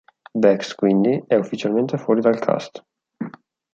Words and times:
Bex, 0.35 0.73
quindi, 0.73 1.23
è 1.27 1.35
ufficialmente 1.35 1.99
fuori 1.99 2.21
dal 2.21 2.39
cast. 2.39 2.83